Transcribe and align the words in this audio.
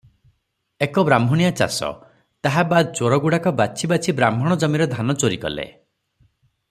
ଏକ 0.85 1.01
ବ୍ରାହ୍ମଣିଆ 1.09 1.51
ଚାଷ, 1.59 1.89
ତାହା 2.47 2.63
ବାଦ୍ 2.71 2.89
ଚୋରଗୁଡ଼ାକ 3.01 3.53
ବାଛି 3.61 3.91
ବାଛି 3.93 4.17
ବ୍ରାହ୍ମଣ 4.21 4.59
ଜମିର 4.65 4.89
ଧାନ 4.97 5.19
ଚୋରି 5.25 5.39
କଲେ। 5.45 5.69